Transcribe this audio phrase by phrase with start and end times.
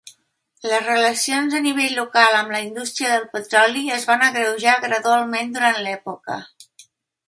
[0.69, 5.83] Les relacions a nivell local amb la indústria del petroli es van agrejar gradualment durant
[5.87, 6.45] l'època.